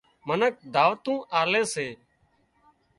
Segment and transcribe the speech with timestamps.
[0.27, 1.87] منک دعوتون آلي سي